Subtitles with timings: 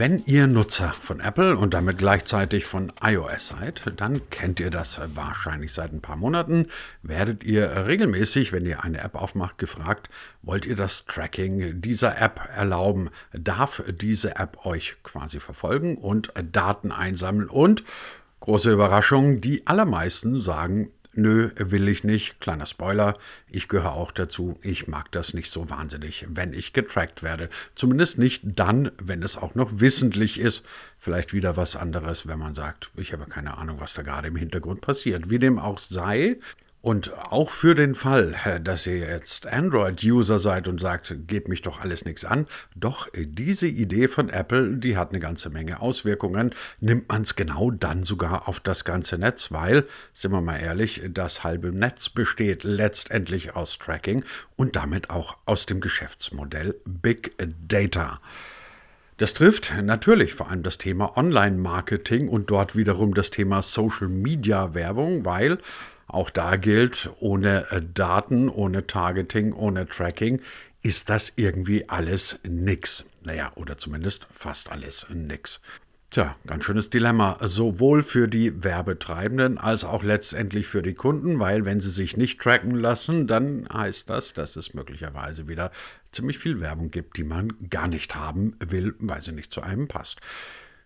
[0.00, 4.98] Wenn ihr Nutzer von Apple und damit gleichzeitig von iOS seid, dann kennt ihr das
[5.14, 6.68] wahrscheinlich seit ein paar Monaten.
[7.02, 10.08] Werdet ihr regelmäßig, wenn ihr eine App aufmacht, gefragt,
[10.40, 13.10] wollt ihr das Tracking dieser App erlauben?
[13.34, 17.50] Darf diese App euch quasi verfolgen und Daten einsammeln?
[17.50, 17.84] Und
[18.40, 22.40] große Überraschung, die allermeisten sagen, Nö, will ich nicht.
[22.40, 23.18] Kleiner Spoiler,
[23.48, 24.58] ich gehöre auch dazu.
[24.62, 27.48] Ich mag das nicht so wahnsinnig, wenn ich getrackt werde.
[27.74, 30.64] Zumindest nicht dann, wenn es auch noch wissentlich ist.
[30.98, 34.36] Vielleicht wieder was anderes, wenn man sagt, ich habe keine Ahnung, was da gerade im
[34.36, 35.30] Hintergrund passiert.
[35.30, 36.38] Wie dem auch sei,
[36.82, 38.34] und auch für den Fall,
[38.64, 43.66] dass ihr jetzt Android-User seid und sagt, geht mich doch alles nichts an, doch diese
[43.66, 46.54] Idee von Apple, die hat eine ganze Menge Auswirkungen.
[46.80, 51.02] Nimmt man es genau dann sogar auf das ganze Netz, weil, sind wir mal ehrlich,
[51.10, 54.24] das halbe Netz besteht letztendlich aus Tracking
[54.56, 57.34] und damit auch aus dem Geschäftsmodell Big
[57.68, 58.20] Data.
[59.18, 65.58] Das trifft natürlich vor allem das Thema Online-Marketing und dort wiederum das Thema Social-Media-Werbung, weil
[66.12, 70.40] auch da gilt, ohne äh, Daten, ohne Targeting, ohne Tracking
[70.82, 73.04] ist das irgendwie alles nix.
[73.22, 75.60] Naja, oder zumindest fast alles nix.
[76.10, 81.64] Tja, ganz schönes Dilemma, sowohl für die Werbetreibenden als auch letztendlich für die Kunden, weil
[81.64, 85.70] wenn sie sich nicht tracken lassen, dann heißt das, dass es möglicherweise wieder
[86.10, 89.86] ziemlich viel Werbung gibt, die man gar nicht haben will, weil sie nicht zu einem
[89.86, 90.20] passt.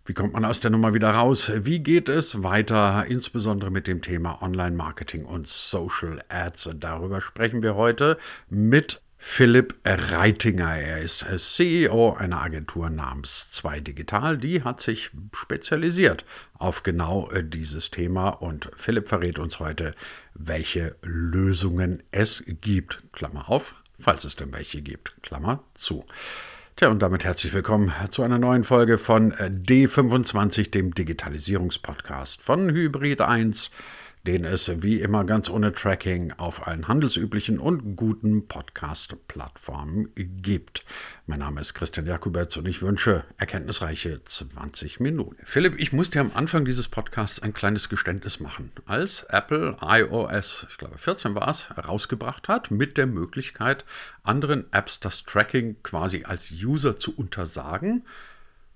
[0.06, 1.50] Wie kommt man aus der Nummer wieder raus?
[1.54, 6.68] Wie geht es weiter, insbesondere mit dem Thema Online-Marketing und Social Ads?
[6.74, 8.18] Darüber sprechen wir heute
[8.50, 10.76] mit Philipp Reitinger.
[10.76, 14.36] Er ist CEO einer Agentur namens 2 Digital.
[14.36, 16.26] Die hat sich spezialisiert
[16.58, 19.92] auf genau äh, dieses Thema und Philipp verrät uns heute,
[20.34, 23.02] welche Lösungen es gibt.
[23.14, 25.16] Klammer auf, falls es denn welche gibt.
[25.22, 26.04] Klammer zu.
[26.76, 33.20] Tja, und damit herzlich willkommen zu einer neuen Folge von D25, dem Digitalisierungspodcast von Hybrid
[33.20, 33.70] 1
[34.26, 40.84] den es wie immer ganz ohne Tracking auf allen handelsüblichen und guten Podcast-Plattformen gibt.
[41.26, 45.36] Mein Name ist Christian Jakubetz und ich wünsche erkenntnisreiche 20 Minuten.
[45.44, 48.72] Philipp, ich muss dir am Anfang dieses Podcasts ein kleines Geständnis machen.
[48.86, 53.84] Als Apple iOS, ich glaube 14 war es, herausgebracht hat, mit der Möglichkeit,
[54.22, 58.04] anderen Apps das Tracking quasi als User zu untersagen,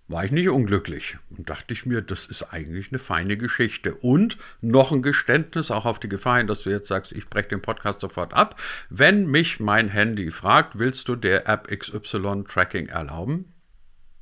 [0.08, 3.94] war ich nicht unglücklich und dachte ich mir, das ist eigentlich eine feine Geschichte.
[3.94, 7.50] Und noch ein Geständnis, auch auf die Gefahr hin, dass du jetzt sagst, ich breche
[7.50, 8.58] den Podcast sofort ab.
[8.88, 13.52] Wenn mich mein Handy fragt, willst du der App XY Tracking erlauben?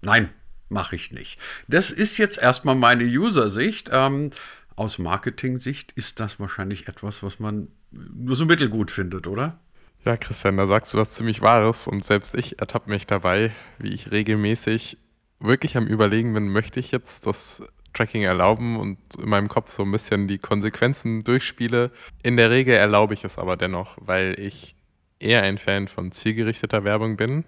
[0.03, 0.31] Nein,
[0.69, 1.39] mache ich nicht.
[1.69, 3.89] Das ist jetzt erstmal meine User-Sicht.
[3.93, 4.33] Ähm,
[4.75, 9.61] aus Marketing-Sicht ist das wahrscheinlich etwas, was man nur so mittelgut findet, oder?
[10.05, 13.93] Ja, Christian, da sagst du was ziemlich Wahres und selbst ich ertappe mich dabei, wie
[13.93, 14.99] ich regelmäßig
[15.41, 19.83] wirklich am Überlegen bin, möchte ich jetzt das Tracking erlauben und in meinem Kopf so
[19.83, 21.91] ein bisschen die Konsequenzen durchspiele.
[22.23, 24.77] In der Regel erlaube ich es aber dennoch, weil ich
[25.19, 27.45] eher ein Fan von zielgerichteter Werbung bin,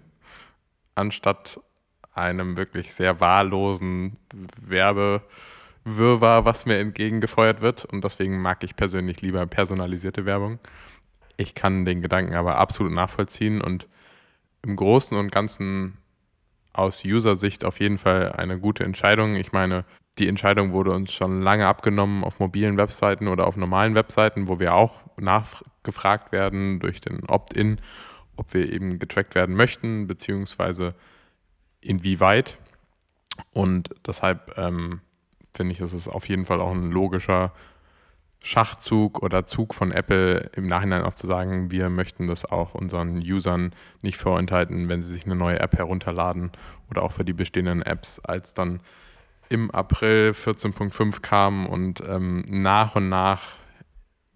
[0.94, 1.60] anstatt
[2.14, 4.16] einem wirklich sehr wahllosen
[4.60, 7.84] Werbewirrwarr, was mir entgegengefeuert wird.
[7.84, 10.58] Und deswegen mag ich persönlich lieber personalisierte Werbung.
[11.36, 13.86] Ich kann den Gedanken aber absolut nachvollziehen und
[14.62, 15.98] im Großen und Ganzen
[16.78, 19.34] aus User-Sicht auf jeden Fall eine gute Entscheidung.
[19.34, 19.84] Ich meine,
[20.18, 24.58] die Entscheidung wurde uns schon lange abgenommen auf mobilen Webseiten oder auf normalen Webseiten, wo
[24.58, 27.80] wir auch nachgefragt werden durch den Opt-in,
[28.36, 30.94] ob wir eben getrackt werden möchten, beziehungsweise
[31.80, 32.58] inwieweit.
[33.52, 35.00] Und deshalb ähm,
[35.54, 37.52] finde ich, ist es auf jeden Fall auch ein logischer
[38.40, 43.18] Schachzug oder Zug von Apple im Nachhinein auch zu sagen, wir möchten das auch unseren
[43.18, 46.52] Usern nicht vorenthalten, wenn sie sich eine neue App herunterladen
[46.90, 48.80] oder auch für die bestehenden Apps, als dann
[49.48, 53.42] im April 14.5 kam und ähm, nach und nach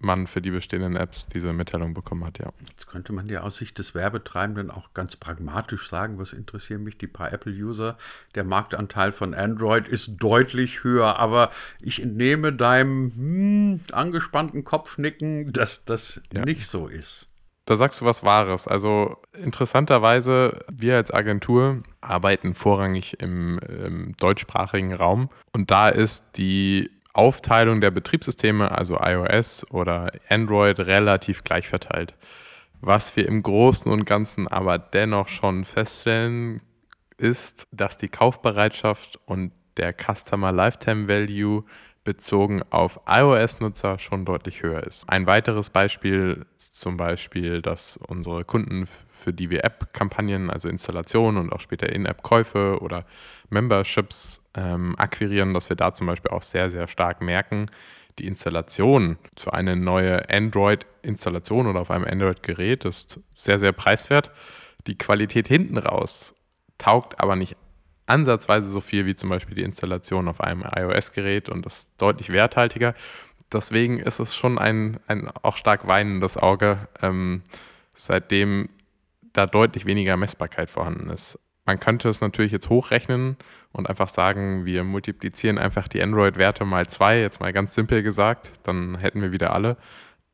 [0.02, 2.48] man für die bestehenden Apps diese Mitteilung bekommen hat, ja.
[2.68, 6.98] Jetzt könnte man ja aus Sicht des Werbetreibenden auch ganz pragmatisch sagen, was interessieren mich
[6.98, 7.97] die paar Apple-User?
[8.34, 11.50] Der Marktanteil von Android ist deutlich höher, aber
[11.80, 16.44] ich entnehme deinem hm, angespannten Kopfnicken, dass das ja.
[16.44, 17.28] nicht so ist.
[17.65, 18.66] Da sagst du was Wahres.
[18.66, 26.91] Also interessanterweise, wir als Agentur arbeiten vorrangig im, im deutschsprachigen Raum und da ist die
[27.12, 32.14] Aufteilung der Betriebssysteme, also iOS oder Android, relativ gleich verteilt.
[32.80, 36.62] Was wir im Großen und Ganzen aber dennoch schon feststellen,
[37.16, 41.64] ist, dass die Kaufbereitschaft und der Customer Lifetime Value
[42.04, 45.08] bezogen auf iOS-Nutzer schon deutlich höher ist.
[45.08, 48.88] Ein weiteres Beispiel ist zum Beispiel, dass unsere Kunden,
[49.22, 53.04] für die wir App-Kampagnen, also Installationen und auch später In-App-Käufe oder
[53.51, 57.66] Memberships ähm, akquirieren, dass wir da zum Beispiel auch sehr, sehr stark merken,
[58.19, 64.30] die Installation für eine neue Android-Installation oder auf einem Android-Gerät ist sehr, sehr preiswert.
[64.86, 66.34] Die Qualität hinten raus
[66.78, 67.57] taugt aber nicht
[68.07, 72.95] ansatzweise so viel wie zum Beispiel die Installation auf einem iOS-Gerät und das deutlich werthaltiger.
[73.53, 77.42] Deswegen ist es schon ein, ein auch stark weinendes Auge, ähm,
[77.95, 78.68] seitdem
[79.32, 81.38] da deutlich weniger Messbarkeit vorhanden ist.
[81.64, 83.36] Man könnte es natürlich jetzt hochrechnen
[83.70, 88.52] und einfach sagen, wir multiplizieren einfach die Android-Werte mal zwei, jetzt mal ganz simpel gesagt,
[88.64, 89.76] dann hätten wir wieder alle.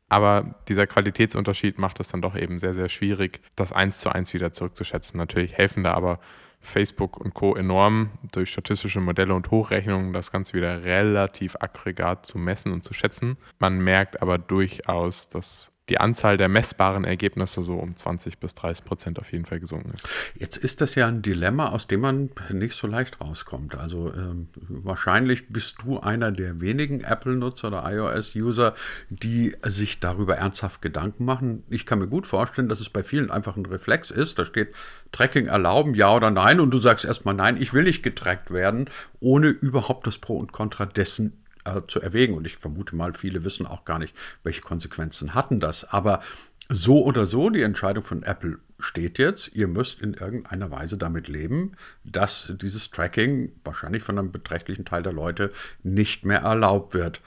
[0.09, 4.33] Aber dieser Qualitätsunterschied macht es dann doch eben sehr, sehr schwierig, das eins zu eins
[4.33, 5.19] wieder zurückzuschätzen.
[5.19, 6.19] Natürlich helfen da aber
[6.61, 7.55] Facebook und Co.
[7.55, 12.95] enorm durch statistische Modelle und Hochrechnungen das Ganze wieder relativ aggregat zu messen und zu
[12.95, 13.37] schätzen.
[13.59, 18.85] Man merkt aber durchaus, dass die Anzahl der messbaren Ergebnisse so um 20 bis 30
[18.85, 20.09] Prozent auf jeden Fall gesunken ist.
[20.35, 23.75] Jetzt ist das ja ein Dilemma, aus dem man nicht so leicht rauskommt.
[23.75, 28.75] Also ähm, wahrscheinlich bist du einer der wenigen Apple-Nutzer oder iOS-User,
[29.09, 31.65] die sich darüber ernsthaft Gedanken machen.
[31.69, 34.39] Ich kann mir gut vorstellen, dass es bei vielen einfach ein Reflex ist.
[34.39, 34.75] Da steht
[35.13, 38.91] Tracking erlauben, ja oder nein, und du sagst erstmal nein, ich will nicht getrackt werden,
[39.21, 41.45] ohne überhaupt das Pro und Contra dessen
[41.77, 42.35] äh, zu erwägen.
[42.35, 45.85] Und ich vermute mal, viele wissen auch gar nicht, welche Konsequenzen hatten das.
[45.85, 46.21] Aber
[46.69, 49.55] so oder so, die Entscheidung von Apple steht jetzt.
[49.55, 51.73] Ihr müsst in irgendeiner Weise damit leben,
[52.05, 57.21] dass dieses Tracking wahrscheinlich von einem beträchtlichen Teil der Leute nicht mehr erlaubt wird.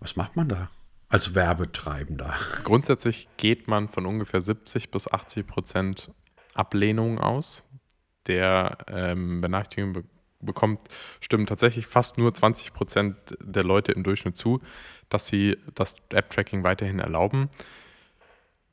[0.00, 0.68] Was macht man da?
[1.08, 2.34] als Werbetreibender?
[2.64, 6.10] Grundsätzlich geht man von ungefähr 70 bis 80 Prozent
[6.54, 7.64] Ablehnung aus
[8.26, 10.04] der ähm, Benachrichtigung
[10.40, 10.80] bekommt,
[11.20, 14.60] stimmen tatsächlich fast nur 20 Prozent der Leute im Durchschnitt zu,
[15.08, 17.48] dass sie das App-Tracking weiterhin erlauben.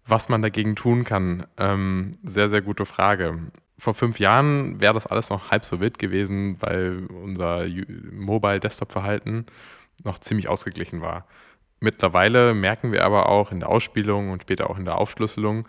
[0.07, 3.39] Was man dagegen tun kann, ähm, sehr, sehr gute Frage.
[3.77, 7.65] Vor fünf Jahren wäre das alles noch halb so wild gewesen, weil unser
[8.11, 9.47] Mobile-Desktop-Verhalten
[10.03, 11.25] noch ziemlich ausgeglichen war.
[11.79, 15.67] Mittlerweile merken wir aber auch in der Ausspielung und später auch in der Aufschlüsselung,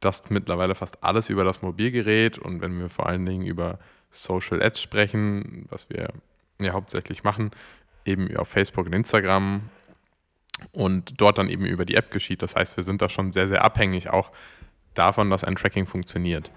[0.00, 3.78] dass mittlerweile fast alles über das Mobilgerät und wenn wir vor allen Dingen über
[4.10, 6.12] Social Ads sprechen, was wir
[6.60, 7.50] ja hauptsächlich machen,
[8.04, 9.62] eben auf Facebook und Instagram
[10.72, 12.42] und dort dann eben über die App geschieht.
[12.42, 14.30] Das heißt, wir sind da schon sehr, sehr abhängig auch
[14.94, 16.50] davon, dass ein Tracking funktioniert.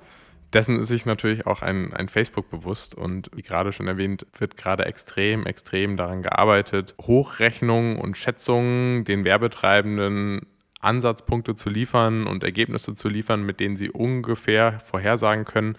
[0.54, 4.56] Dessen ist sich natürlich auch ein, ein Facebook bewusst und wie gerade schon erwähnt, wird
[4.56, 10.46] gerade extrem, extrem daran gearbeitet, Hochrechnungen und Schätzungen den Werbetreibenden
[10.80, 15.76] Ansatzpunkte zu liefern und Ergebnisse zu liefern, mit denen sie ungefähr vorhersagen können,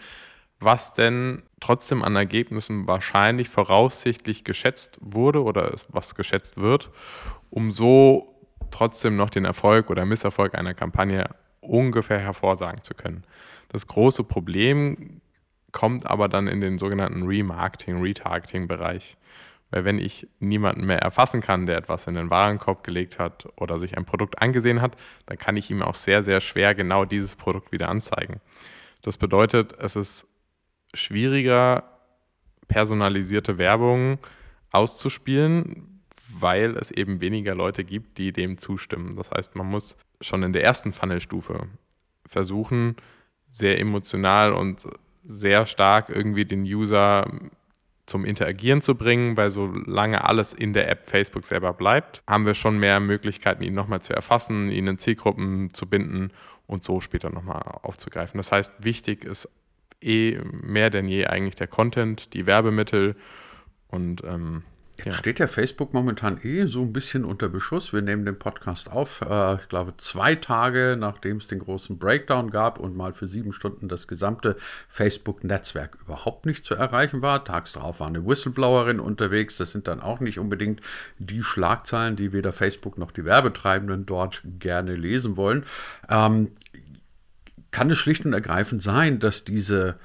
[0.60, 6.90] was denn trotzdem an Ergebnissen wahrscheinlich voraussichtlich geschätzt wurde oder was geschätzt wird,
[7.50, 8.34] um so
[8.70, 11.28] trotzdem noch den Erfolg oder Misserfolg einer Kampagne
[11.60, 13.24] ungefähr hervorsagen zu können.
[13.68, 15.20] Das große Problem
[15.72, 19.16] kommt aber dann in den sogenannten Remarketing, Retargeting-Bereich.
[19.70, 23.80] Weil wenn ich niemanden mehr erfassen kann, der etwas in den Warenkorb gelegt hat oder
[23.80, 24.96] sich ein Produkt angesehen hat,
[25.26, 28.40] dann kann ich ihm auch sehr, sehr schwer genau dieses Produkt wieder anzeigen.
[29.02, 30.28] Das bedeutet, es ist
[30.94, 31.84] schwieriger,
[32.68, 34.18] personalisierte Werbung
[34.70, 39.16] auszuspielen, weil es eben weniger Leute gibt, die dem zustimmen.
[39.16, 41.68] Das heißt, man muss schon in der ersten Funnelstufe
[42.26, 42.96] versuchen,
[43.50, 44.86] sehr emotional und
[45.24, 47.30] sehr stark irgendwie den User
[48.06, 52.54] zum Interagieren zu bringen, weil solange alles in der App Facebook selber bleibt, haben wir
[52.54, 56.30] schon mehr Möglichkeiten, ihn nochmal zu erfassen, ihn in Zielgruppen zu binden
[56.66, 58.36] und so später nochmal aufzugreifen.
[58.36, 59.48] Das heißt, wichtig ist
[60.04, 63.16] eh mehr denn je eigentlich der Content, die Werbemittel
[63.88, 64.62] und ähm,
[64.98, 65.12] Jetzt ja.
[65.14, 67.92] steht ja Facebook momentan eh so ein bisschen unter Beschuss.
[67.92, 72.50] Wir nehmen den Podcast auf, äh, ich glaube, zwei Tage nachdem es den großen Breakdown
[72.50, 74.56] gab und mal für sieben Stunden das gesamte
[74.88, 77.44] Facebook-Netzwerk überhaupt nicht zu erreichen war.
[77.44, 79.56] Tags darauf war eine Whistleblowerin unterwegs.
[79.56, 80.80] Das sind dann auch nicht unbedingt
[81.18, 85.64] die Schlagzeilen, die weder Facebook noch die Werbetreibenden dort gerne lesen wollen.
[86.08, 86.52] Ähm,
[87.74, 89.98] kann es schlicht und ergreifend sein, dass diese,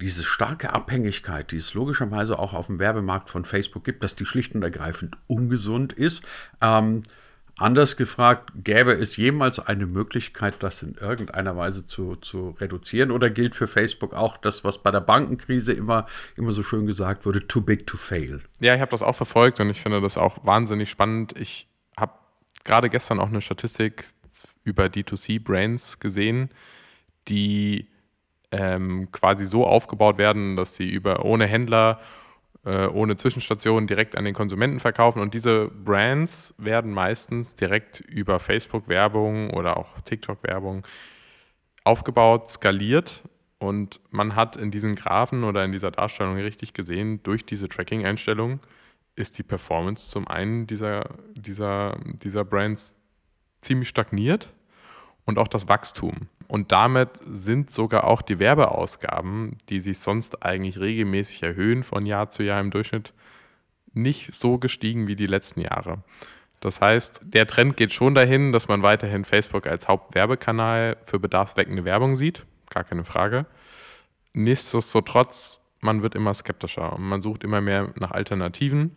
[0.00, 4.26] diese starke Abhängigkeit, die es logischerweise auch auf dem Werbemarkt von Facebook gibt, dass die
[4.26, 6.24] schlicht und ergreifend ungesund ist.
[6.60, 7.04] Ähm,
[7.56, 13.12] anders gefragt, gäbe es jemals eine Möglichkeit, das in irgendeiner Weise zu, zu reduzieren?
[13.12, 17.26] Oder gilt für Facebook auch das, was bei der Bankenkrise immer, immer so schön gesagt
[17.26, 18.40] wurde, too big to fail?
[18.58, 21.38] Ja, ich habe das auch verfolgt und ich finde das auch wahnsinnig spannend.
[21.38, 22.14] Ich habe
[22.64, 24.04] gerade gestern auch eine Statistik
[24.64, 26.50] über D2C-Brands gesehen,
[27.28, 27.88] die
[28.50, 32.00] ähm, quasi so aufgebaut werden, dass sie über ohne Händler
[32.64, 35.20] äh, ohne Zwischenstationen direkt an den Konsumenten verkaufen.
[35.20, 40.86] Und diese Brands werden meistens direkt über Facebook-Werbung oder auch TikTok-Werbung
[41.84, 43.22] aufgebaut, skaliert.
[43.58, 48.60] Und man hat in diesen Graphen oder in dieser Darstellung richtig gesehen, durch diese Tracking-Einstellungen
[49.16, 52.96] ist die Performance zum einen dieser, dieser, dieser Brands
[53.60, 54.52] ziemlich stagniert
[55.24, 56.28] und auch das Wachstum.
[56.48, 62.30] Und damit sind sogar auch die Werbeausgaben, die sich sonst eigentlich regelmäßig erhöhen von Jahr
[62.30, 63.12] zu Jahr im Durchschnitt,
[63.92, 66.02] nicht so gestiegen wie die letzten Jahre.
[66.60, 71.84] Das heißt, der Trend geht schon dahin, dass man weiterhin Facebook als Hauptwerbekanal für bedarfsweckende
[71.84, 73.46] Werbung sieht, gar keine Frage.
[74.32, 78.96] Nichtsdestotrotz, man wird immer skeptischer und man sucht immer mehr nach Alternativen.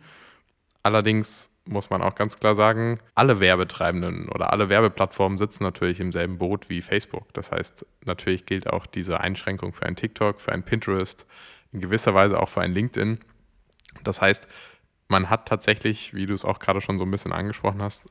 [0.82, 6.12] Allerdings muss man auch ganz klar sagen, alle Werbetreibenden oder alle Werbeplattformen sitzen natürlich im
[6.12, 7.32] selben Boot wie Facebook.
[7.34, 11.26] Das heißt, natürlich gilt auch diese Einschränkung für ein TikTok, für ein Pinterest,
[11.72, 13.18] in gewisser Weise auch für ein LinkedIn.
[14.02, 14.48] Das heißt,
[15.08, 18.06] man hat tatsächlich, wie du es auch gerade schon so ein bisschen angesprochen hast,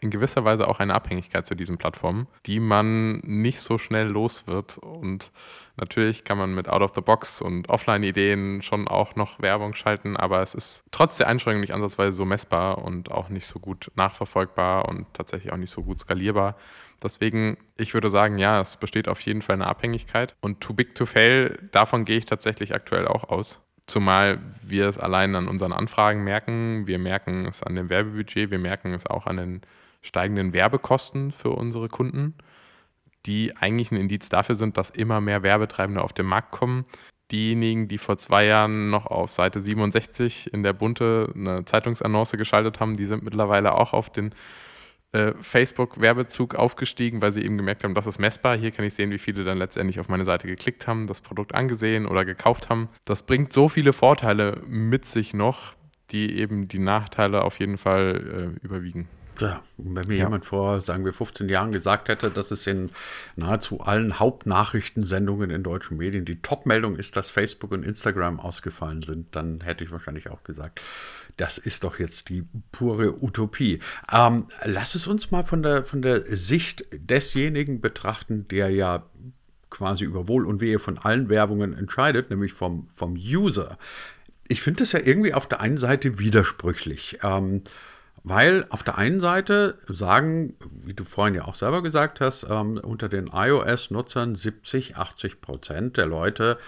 [0.00, 4.46] in gewisser Weise auch eine Abhängigkeit zu diesen Plattformen, die man nicht so schnell los
[4.46, 4.78] wird.
[4.78, 5.30] Und
[5.76, 10.84] natürlich kann man mit Out-of-the-Box und Offline-Ideen schon auch noch Werbung schalten, aber es ist
[10.90, 15.52] trotz der Einschränkung nicht ansatzweise so messbar und auch nicht so gut nachverfolgbar und tatsächlich
[15.52, 16.56] auch nicht so gut skalierbar.
[17.02, 20.34] Deswegen, ich würde sagen, ja, es besteht auf jeden Fall eine Abhängigkeit.
[20.40, 23.60] Und too big to fail, davon gehe ich tatsächlich aktuell auch aus.
[23.86, 28.58] Zumal wir es allein an unseren Anfragen merken, wir merken es an dem Werbebudget, wir
[28.58, 29.62] merken es auch an den
[30.00, 32.34] steigenden Werbekosten für unsere Kunden,
[33.26, 36.84] die eigentlich ein Indiz dafür sind, dass immer mehr Werbetreibende auf den Markt kommen.
[37.30, 42.80] Diejenigen, die vor zwei Jahren noch auf Seite 67 in der Bunte eine Zeitungsannonce geschaltet
[42.80, 44.34] haben, die sind mittlerweile auch auf den
[45.12, 48.56] äh, Facebook-Werbezug aufgestiegen, weil sie eben gemerkt haben, das ist messbar.
[48.56, 51.54] Hier kann ich sehen, wie viele dann letztendlich auf meine Seite geklickt haben, das Produkt
[51.54, 52.88] angesehen oder gekauft haben.
[53.04, 55.74] Das bringt so viele Vorteile mit sich noch,
[56.10, 59.08] die eben die Nachteile auf jeden Fall äh, überwiegen.
[59.40, 60.24] Ja, wenn mir ja.
[60.24, 62.90] jemand vor, sagen wir, 15 Jahren gesagt hätte, dass es in
[63.36, 69.34] nahezu allen Hauptnachrichtensendungen in deutschen Medien die Top-Meldung ist, dass Facebook und Instagram ausgefallen sind,
[69.34, 70.80] dann hätte ich wahrscheinlich auch gesagt,
[71.36, 73.80] das ist doch jetzt die pure Utopie.
[74.12, 79.04] Ähm, lass es uns mal von der, von der Sicht desjenigen betrachten, der ja
[79.70, 83.78] quasi über Wohl und Wehe von allen Werbungen entscheidet, nämlich vom, vom User.
[84.48, 87.20] Ich finde das ja irgendwie auf der einen Seite widersprüchlich.
[87.22, 87.62] Ähm,
[88.22, 92.78] weil auf der einen Seite sagen, wie du vorhin ja auch selber gesagt hast, ähm,
[92.78, 96.58] unter den iOS-Nutzern 70, 80 Prozent der Leute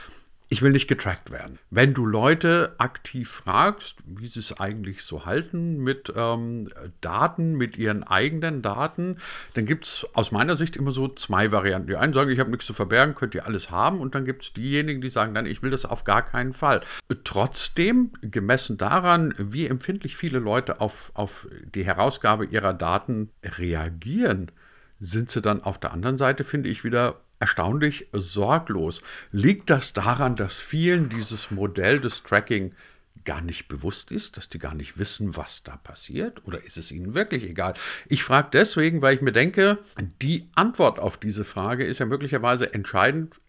[0.53, 1.59] ich will nicht getrackt werden.
[1.71, 6.69] Wenn du Leute aktiv fragst, wie sie es eigentlich so halten mit ähm,
[7.01, 9.17] Daten, mit ihren eigenen Daten,
[9.55, 11.89] dann gibt es aus meiner Sicht immer so zwei Varianten.
[11.89, 13.99] Die einen sagen, ich habe nichts zu verbergen, könnt ihr alles haben.
[13.99, 16.83] Und dann gibt es diejenigen, die sagen, nein, ich will das auf gar keinen Fall.
[17.25, 24.51] Trotzdem, gemessen daran, wie empfindlich viele Leute auf, auf die Herausgabe ihrer Daten reagieren,
[25.01, 29.03] sind sie dann auf der anderen Seite, finde ich, wieder erstaunlich sorglos.
[29.33, 32.73] Liegt das daran, dass vielen dieses Modell des Tracking
[33.25, 36.47] gar nicht bewusst ist, dass die gar nicht wissen, was da passiert?
[36.47, 37.75] Oder ist es ihnen wirklich egal?
[38.07, 39.79] Ich frage deswegen, weil ich mir denke,
[40.23, 43.41] die Antwort auf diese Frage ist ja möglicherweise entscheidend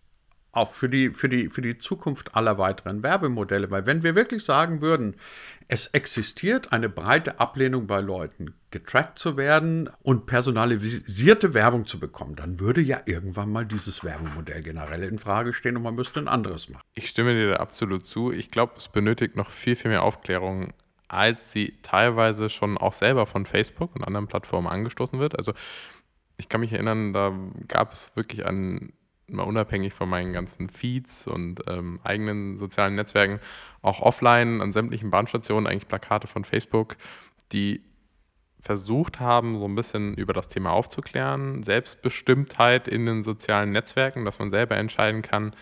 [0.54, 3.70] auch für die, für, die, für die Zukunft aller weiteren Werbemodelle.
[3.70, 5.16] Weil wenn wir wirklich sagen würden,
[5.68, 12.36] es existiert eine breite Ablehnung bei Leuten, getrackt zu werden und personalisierte Werbung zu bekommen,
[12.36, 16.28] dann würde ja irgendwann mal dieses Werbemodell generell in Frage stehen und man müsste ein
[16.28, 16.84] anderes machen.
[16.96, 18.32] Ich stimme dir da absolut zu.
[18.32, 20.74] Ich glaube, es benötigt noch viel, viel mehr Aufklärung,
[21.08, 25.38] als sie teilweise schon auch selber von Facebook und anderen Plattformen angestoßen wird.
[25.38, 25.54] Also
[26.38, 27.32] ich kann mich erinnern, da
[27.68, 28.94] gab es wirklich einen
[29.34, 33.40] mal unabhängig von meinen ganzen Feeds und ähm, eigenen sozialen Netzwerken,
[33.82, 36.96] auch offline an sämtlichen Bahnstationen eigentlich Plakate von Facebook,
[37.52, 37.82] die
[38.64, 41.64] versucht haben, so ein bisschen über das Thema aufzuklären.
[41.64, 45.54] Selbstbestimmtheit in den sozialen Netzwerken, dass man selber entscheiden kann,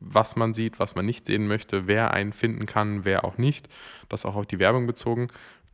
[0.00, 3.68] was man sieht, was man nicht sehen möchte, wer einen finden kann, wer auch nicht.
[4.08, 5.28] Das auch auf die Werbung bezogen.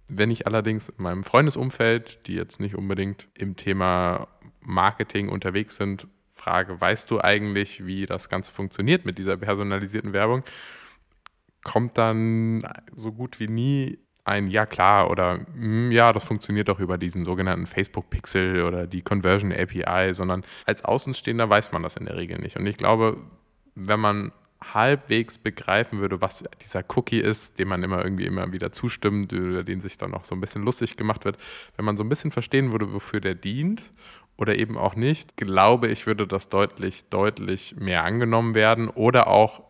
[0.08, 4.28] Wenn ich allerdings in meinem Freundesumfeld, die jetzt nicht unbedingt im Thema
[4.60, 6.08] Marketing unterwegs sind,
[6.42, 10.42] frage, weißt du eigentlich, wie das Ganze funktioniert mit dieser personalisierten Werbung,
[11.62, 16.80] kommt dann so gut wie nie ein Ja klar oder hm, ja, das funktioniert doch
[16.80, 21.96] über diesen sogenannten Facebook Pixel oder die Conversion API, sondern als Außenstehender weiß man das
[21.96, 22.56] in der Regel nicht.
[22.56, 23.18] Und ich glaube,
[23.74, 24.32] wenn man
[24.62, 29.64] halbwegs begreifen würde, was dieser Cookie ist, dem man immer irgendwie immer wieder zustimmt, über
[29.64, 31.36] den sich dann auch so ein bisschen lustig gemacht wird,
[31.76, 33.82] wenn man so ein bisschen verstehen würde, wofür der dient
[34.42, 39.62] oder eben auch nicht, glaube ich, würde das deutlich, deutlich mehr angenommen werden oder auch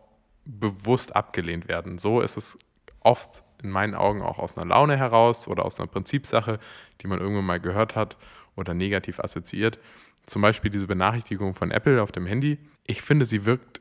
[0.45, 1.99] bewusst abgelehnt werden.
[1.99, 2.57] So ist es
[2.99, 6.57] oft in meinen Augen auch aus einer Laune heraus oder aus einer Prinzipsache,
[6.99, 8.17] die man irgendwann mal gehört hat
[8.55, 9.77] oder negativ assoziiert.
[10.25, 12.57] Zum Beispiel diese Benachrichtigung von Apple auf dem Handy.
[12.87, 13.79] Ich finde, sie wirkt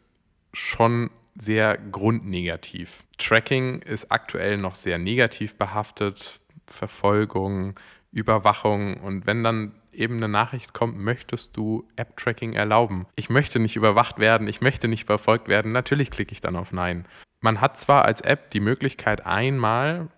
[0.52, 3.02] schon sehr grundnegativ.
[3.16, 6.40] Tracking ist aktuell noch sehr negativ behaftet.
[6.66, 7.80] Verfolgung,
[8.12, 13.06] Überwachung und wenn dann eben eine Nachricht kommt, möchtest du App-Tracking erlauben?
[13.16, 16.72] Ich möchte nicht überwacht werden, ich möchte nicht verfolgt werden, natürlich klicke ich dann auf
[16.72, 17.06] Nein.
[17.40, 20.08] Man hat zwar als App die Möglichkeit, einmal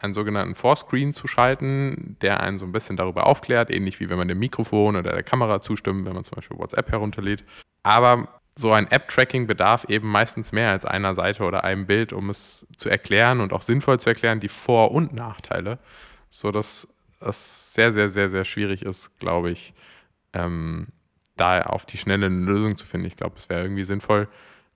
[0.00, 4.18] einen sogenannten Forescreen zu schalten, der einen so ein bisschen darüber aufklärt, ähnlich wie wenn
[4.18, 7.44] man dem Mikrofon oder der Kamera zustimmt, wenn man zum Beispiel WhatsApp herunterlädt.
[7.82, 12.30] Aber so ein App-Tracking bedarf eben meistens mehr als einer Seite oder einem Bild, um
[12.30, 15.78] es zu erklären und auch sinnvoll zu erklären, die Vor- und Nachteile,
[16.30, 16.88] sodass
[17.20, 19.74] es sehr, sehr, sehr, sehr schwierig ist, glaube ich,
[20.32, 20.88] ähm,
[21.36, 23.06] da auf die schnelle Lösung zu finden.
[23.06, 24.28] Ich glaube, es wäre irgendwie sinnvoll,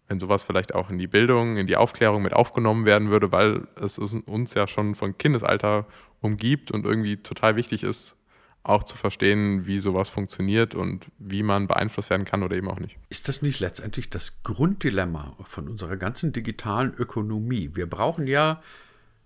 [0.08, 3.66] wenn sowas vielleicht auch in die Bildung, in die Aufklärung mit aufgenommen werden würde, weil
[3.76, 5.86] es uns ja schon von Kindesalter
[6.20, 8.16] umgibt und irgendwie total wichtig ist,
[8.62, 12.80] auch zu verstehen, wie sowas funktioniert und wie man beeinflusst werden kann oder eben auch
[12.80, 12.98] nicht.
[13.10, 17.70] Ist das nicht letztendlich das Grunddilemma von unserer ganzen digitalen Ökonomie?
[17.74, 18.62] Wir brauchen ja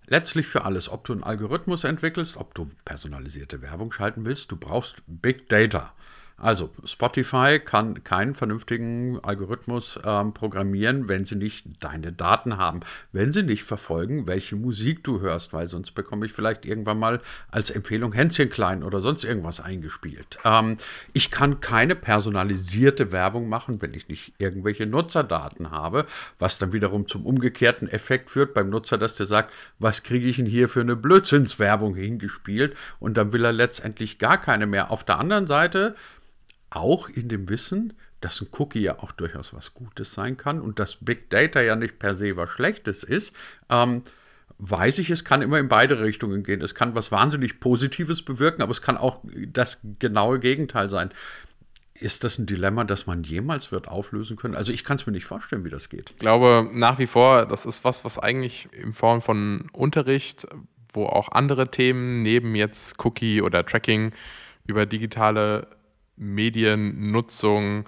[0.09, 4.57] letztlich für alles, ob du einen Algorithmus entwickelst, ob du personalisierte Werbung schalten willst, du
[4.57, 5.93] brauchst Big Data.
[6.41, 12.79] Also Spotify kann keinen vernünftigen Algorithmus ähm, programmieren, wenn sie nicht deine Daten haben,
[13.11, 17.21] wenn sie nicht verfolgen, welche Musik du hörst, weil sonst bekomme ich vielleicht irgendwann mal
[17.51, 20.37] als Empfehlung Hänschen klein oder sonst irgendwas eingespielt.
[20.45, 20.77] Ähm,
[21.13, 26.05] ich kann keine personalisierte Werbung machen, wenn ich nicht irgendwelche Nutzerdaten habe,
[26.39, 30.37] was dann wiederum zum umgekehrten Effekt führt beim Nutzer, dass der sagt, was kriege ich
[30.37, 34.91] denn hier für eine Blödsinnswerbung hingespielt und dann will er letztendlich gar keine mehr.
[34.91, 35.95] Auf der anderen Seite
[36.69, 40.79] auch in dem Wissen, dass ein Cookie ja auch durchaus was Gutes sein kann und
[40.79, 43.33] dass Big Data ja nicht per se was Schlechtes ist,
[43.69, 44.03] ähm,
[44.57, 46.61] weiß ich, es kann immer in beide Richtungen gehen.
[46.61, 51.11] Es kann was wahnsinnig Positives bewirken, aber es kann auch das genaue Gegenteil sein.
[51.93, 54.55] Ist das ein Dilemma, das man jemals wird auflösen können?
[54.55, 56.11] Also ich kann es mir nicht vorstellen, wie das geht.
[56.11, 60.47] Ich glaube nach wie vor, das ist was, was eigentlich in Form von Unterricht,
[60.93, 64.11] wo auch andere Themen neben jetzt Cookie oder Tracking
[64.67, 65.67] über digitale
[66.19, 67.85] Mediennutzung,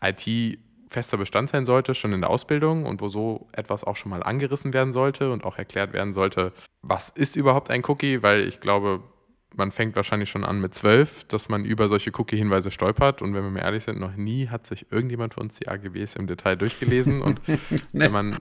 [0.00, 0.58] IT
[0.88, 4.22] fester Bestand sein sollte, schon in der Ausbildung und wo so etwas auch schon mal
[4.22, 8.60] angerissen werden sollte und auch erklärt werden sollte, was ist überhaupt ein Cookie, weil ich
[8.60, 9.02] glaube,
[9.54, 13.22] man fängt wahrscheinlich schon an mit zwölf, dass man über solche Cookie-Hinweise stolpert.
[13.22, 16.16] Und wenn wir mal ehrlich sind, noch nie hat sich irgendjemand von uns die AGBs
[16.16, 17.22] im Detail durchgelesen.
[17.22, 17.58] Und nee.
[17.92, 18.36] wenn man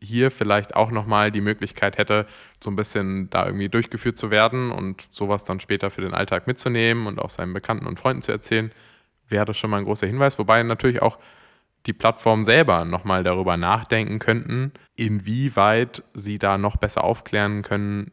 [0.00, 2.26] hier vielleicht auch nochmal die Möglichkeit hätte,
[2.62, 6.46] so ein bisschen da irgendwie durchgeführt zu werden und sowas dann später für den Alltag
[6.46, 8.72] mitzunehmen und auch seinen Bekannten und Freunden zu erzählen,
[9.28, 10.38] wäre das schon mal ein großer Hinweis.
[10.38, 11.18] Wobei natürlich auch
[11.86, 18.10] die Plattform selber nochmal darüber nachdenken könnten, inwieweit sie da noch besser aufklären können,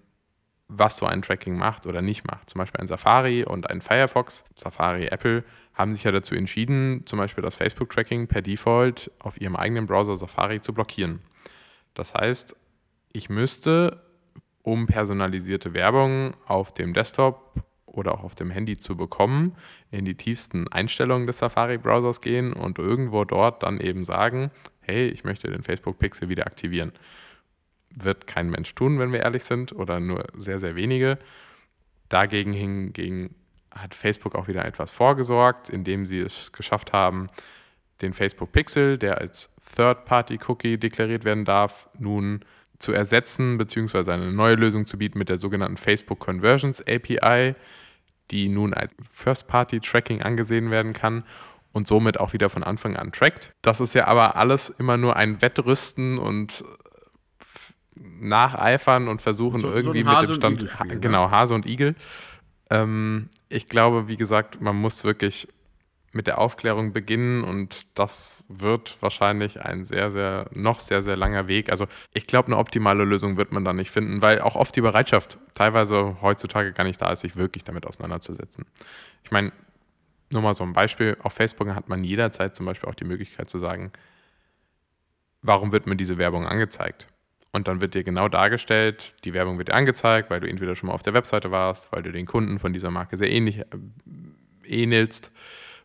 [0.67, 2.49] was so ein Tracking macht oder nicht macht.
[2.49, 5.43] Zum Beispiel ein Safari und ein Firefox, Safari, Apple,
[5.73, 10.15] haben sich ja dazu entschieden, zum Beispiel das Facebook-Tracking per Default auf ihrem eigenen Browser
[10.15, 11.19] Safari zu blockieren.
[11.93, 12.55] Das heißt,
[13.11, 14.01] ich müsste,
[14.63, 19.55] um personalisierte Werbung auf dem Desktop oder auch auf dem Handy zu bekommen,
[19.91, 24.51] in die tiefsten Einstellungen des Safari-Browsers gehen und irgendwo dort dann eben sagen,
[24.81, 26.91] hey, ich möchte den Facebook-Pixel wieder aktivieren.
[27.95, 31.19] Wird kein Mensch tun, wenn wir ehrlich sind, oder nur sehr, sehr wenige.
[32.09, 33.35] Dagegen hingegen
[33.71, 37.27] hat Facebook auch wieder etwas vorgesorgt, indem sie es geschafft haben,
[38.01, 42.43] den Facebook Pixel, der als Third-Party-Cookie deklariert werden darf, nun
[42.79, 44.11] zu ersetzen bzw.
[44.11, 47.55] eine neue Lösung zu bieten mit der sogenannten Facebook Conversions API,
[48.31, 51.23] die nun als First-Party-Tracking angesehen werden kann
[51.71, 53.51] und somit auch wieder von Anfang an trackt.
[53.61, 56.63] Das ist ja aber alles immer nur ein Wettrüsten und
[57.95, 60.99] nacheifern und versuchen so, irgendwie so mit dem Stand, ne?
[60.99, 61.95] genau, Hase und Igel.
[62.69, 65.47] Ähm, ich glaube, wie gesagt, man muss wirklich
[66.13, 71.47] mit der Aufklärung beginnen und das wird wahrscheinlich ein sehr, sehr, noch sehr, sehr langer
[71.47, 71.69] Weg.
[71.69, 74.81] Also ich glaube, eine optimale Lösung wird man da nicht finden, weil auch oft die
[74.81, 78.65] Bereitschaft teilweise heutzutage gar nicht da ist, sich wirklich damit auseinanderzusetzen.
[79.23, 79.51] Ich meine,
[80.31, 83.49] nur mal so ein Beispiel, auf Facebook hat man jederzeit zum Beispiel auch die Möglichkeit
[83.49, 83.91] zu sagen,
[85.41, 87.07] warum wird mir diese Werbung angezeigt?
[87.51, 90.87] Und dann wird dir genau dargestellt, die Werbung wird dir angezeigt, weil du entweder schon
[90.87, 93.65] mal auf der Webseite warst, weil du den Kunden von dieser Marke sehr ähnlich äh,
[94.65, 95.31] ähnelst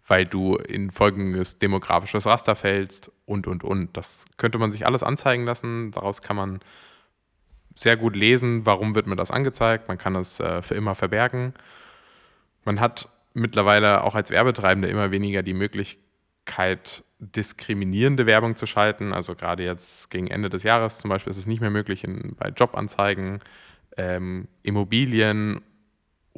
[0.09, 3.97] weil du in folgendes demografisches Raster fällst und, und, und.
[3.97, 5.91] Das könnte man sich alles anzeigen lassen.
[5.93, 6.61] Daraus kann man
[7.77, 9.87] sehr gut lesen, warum wird mir das angezeigt.
[9.87, 11.55] Man kann es äh, für immer verbergen.
[12.65, 19.13] Man hat mittlerweile auch als Werbetreibende immer weniger die Möglichkeit, diskriminierende Werbung zu schalten.
[19.13, 22.35] Also gerade jetzt gegen Ende des Jahres zum Beispiel ist es nicht mehr möglich, in,
[22.37, 23.41] bei Jobanzeigen,
[23.97, 25.61] ähm, Immobilien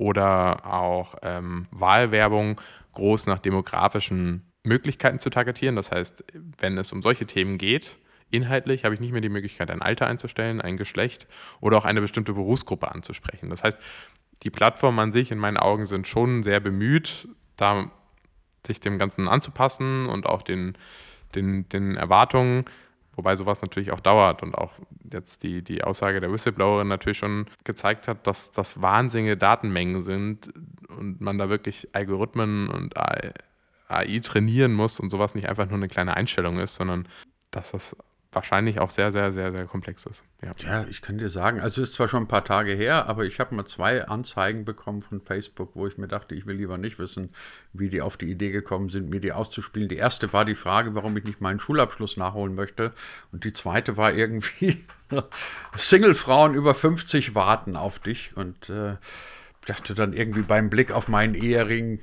[0.01, 2.59] oder auch ähm, Wahlwerbung
[2.95, 5.77] groß nach demografischen Möglichkeiten zu targetieren.
[5.77, 6.25] Das heißt,
[6.59, 7.99] wenn es um solche Themen geht,
[8.31, 11.27] inhaltlich habe ich nicht mehr die Möglichkeit, ein Alter einzustellen, ein Geschlecht
[11.61, 13.51] oder auch eine bestimmte Berufsgruppe anzusprechen.
[13.51, 13.77] Das heißt,
[14.43, 17.91] die Plattformen an sich in meinen Augen sind schon sehr bemüht, da
[18.67, 20.79] sich dem Ganzen anzupassen und auch den,
[21.35, 22.65] den, den Erwartungen,
[23.17, 24.73] wobei sowas natürlich auch dauert und auch
[25.13, 30.51] jetzt die, die Aussage der Whistleblowerin natürlich schon gezeigt hat, dass das wahnsinnige Datenmengen sind
[30.89, 35.89] und man da wirklich Algorithmen und AI trainieren muss und sowas nicht einfach nur eine
[35.89, 37.09] kleine Einstellung ist, sondern
[37.51, 37.97] dass das
[38.33, 40.25] wahrscheinlich auch sehr, sehr, sehr, sehr komplex ist.
[40.43, 40.53] Ja.
[40.59, 43.25] ja, ich kann dir sagen, also es ist zwar schon ein paar Tage her, aber
[43.25, 46.79] ich habe mal zwei Anzeigen bekommen von Facebook, wo ich mir dachte, ich will lieber
[46.79, 47.31] nicht wissen,
[47.73, 49.89] wie die auf die Idee gekommen sind, mir die auszuspielen.
[49.89, 52.93] Die erste war die Frage, warum ich nicht meinen Schulabschluss nachholen möchte.
[53.33, 54.85] Und die zweite war irgendwie,
[55.77, 58.37] Single-Frauen über 50 warten auf dich.
[58.37, 58.97] Und äh,
[59.67, 62.01] dachte dann irgendwie beim Blick auf meinen Ehering,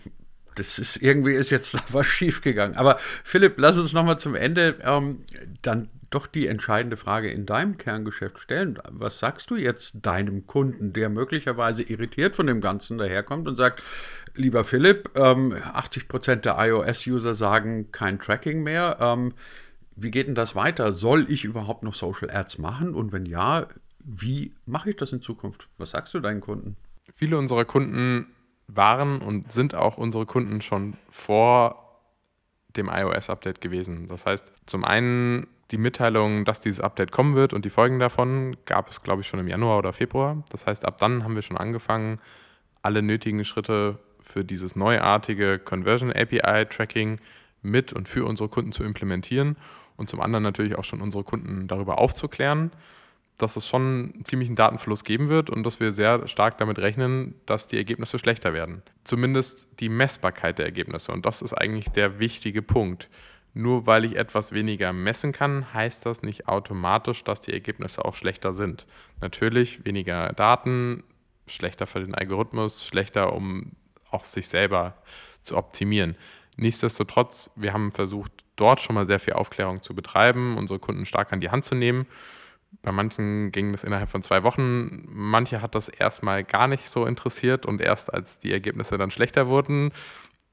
[0.57, 2.75] das ist irgendwie ist jetzt was schief gegangen.
[2.75, 5.23] Aber Philipp, lass uns nochmal zum Ende ähm,
[5.61, 8.79] dann doch die entscheidende Frage in deinem Kerngeschäft stellen.
[8.89, 13.83] Was sagst du jetzt deinem Kunden, der möglicherweise irritiert von dem Ganzen daherkommt und sagt,
[14.33, 18.97] lieber Philipp, ähm, 80 Prozent der iOS-User sagen kein Tracking mehr.
[19.01, 19.33] Ähm,
[19.95, 20.93] wie geht denn das weiter?
[20.93, 22.93] Soll ich überhaupt noch Social Ads machen?
[22.93, 23.67] Und wenn ja,
[23.99, 25.67] wie mache ich das in Zukunft?
[25.77, 26.77] Was sagst du deinen Kunden?
[27.15, 28.27] Viele unserer Kunden
[28.67, 31.83] waren und sind auch unsere Kunden schon vor
[32.75, 34.07] dem iOS-Update gewesen.
[34.07, 38.55] Das heißt, zum einen die Mitteilung, dass dieses Update kommen wird und die Folgen davon
[38.65, 40.43] gab es, glaube ich, schon im Januar oder Februar.
[40.51, 42.19] Das heißt, ab dann haben wir schon angefangen,
[42.81, 47.19] alle nötigen Schritte für dieses neuartige Conversion API Tracking
[47.61, 49.57] mit und für unsere Kunden zu implementieren
[49.97, 52.71] und zum anderen natürlich auch schon unsere Kunden darüber aufzuklären,
[53.37, 53.81] dass es schon
[54.15, 58.17] einen ziemlichen Datenfluss geben wird und dass wir sehr stark damit rechnen, dass die Ergebnisse
[58.17, 58.81] schlechter werden.
[59.03, 61.11] Zumindest die Messbarkeit der Ergebnisse.
[61.11, 63.09] Und das ist eigentlich der wichtige Punkt.
[63.53, 68.15] Nur weil ich etwas weniger messen kann, heißt das nicht automatisch, dass die Ergebnisse auch
[68.15, 68.85] schlechter sind.
[69.21, 71.03] Natürlich weniger Daten,
[71.45, 73.71] schlechter für den Algorithmus, schlechter, um
[74.09, 74.95] auch sich selber
[75.43, 76.15] zu optimieren.
[76.55, 81.31] Nichtsdestotrotz, wir haben versucht, dort schon mal sehr viel Aufklärung zu betreiben, unsere Kunden stark
[81.31, 82.07] an die Hand zu nehmen
[82.81, 85.03] bei manchen ging das innerhalb von zwei Wochen.
[85.07, 89.47] Manche hat das erstmal gar nicht so interessiert und erst als die Ergebnisse dann schlechter
[89.47, 89.91] wurden,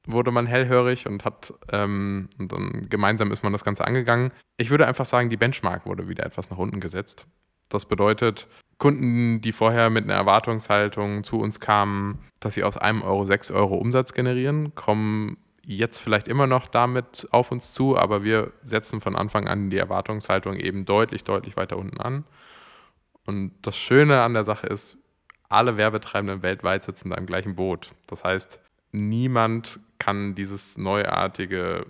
[0.05, 4.31] wurde man hellhörig und hat ähm, und dann gemeinsam ist man das Ganze angegangen.
[4.57, 7.27] Ich würde einfach sagen, die Benchmark wurde wieder etwas nach unten gesetzt.
[7.69, 8.47] Das bedeutet,
[8.77, 13.49] Kunden, die vorher mit einer Erwartungshaltung zu uns kamen, dass sie aus einem Euro sechs
[13.49, 19.01] Euro Umsatz generieren, kommen jetzt vielleicht immer noch damit auf uns zu, aber wir setzen
[19.01, 22.25] von Anfang an die Erwartungshaltung eben deutlich, deutlich weiter unten an.
[23.25, 24.97] Und das Schöne an der Sache ist,
[25.49, 27.91] alle Werbetreibenden weltweit sitzen da im gleichen Boot.
[28.07, 28.59] Das heißt,
[28.91, 31.85] niemand kann dieses neuartige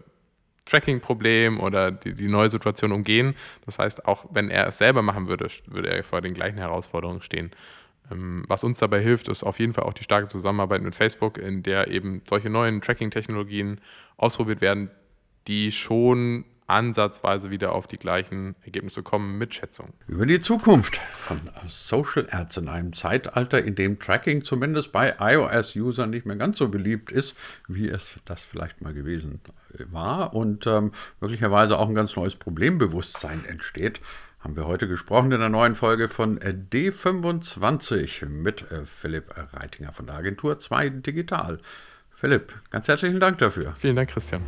[0.65, 3.35] Tracking-Problem oder die, die, neue Situation umgehen.
[3.65, 7.21] Das heißt, auch wenn er es selber machen würde, würde er vor den gleichen Herausforderungen
[7.21, 7.51] stehen.
[8.11, 11.37] Ähm, was uns dabei hilft, ist auf jeden Fall auch die starke Zusammenarbeit mit Facebook,
[11.37, 13.79] in der eben solche neuen Tracking-Technologien
[14.17, 14.89] ausprobiert werden,
[15.47, 19.93] die schon ansatzweise wieder auf die gleichen Ergebnisse kommen mit Schätzung.
[20.07, 26.09] Über die Zukunft von Social Ads in einem Zeitalter, in dem Tracking zumindest bei iOS-Usern
[26.09, 27.37] nicht mehr ganz so beliebt ist,
[27.67, 29.41] wie es das vielleicht mal gewesen
[29.91, 30.91] war und ähm,
[31.21, 34.01] möglicherweise auch ein ganz neues Problembewusstsein entsteht
[34.45, 40.05] haben wir heute gesprochen in der neuen Folge von D25 mit äh, Philipp Reitinger von
[40.05, 41.57] der Agentur 2 Digital.
[42.15, 43.73] Philipp, ganz herzlichen Dank dafür.
[43.79, 44.43] Vielen Dank, Christian.